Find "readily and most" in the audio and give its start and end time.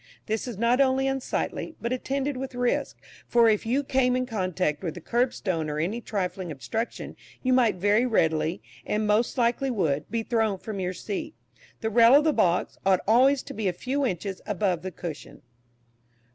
8.07-9.37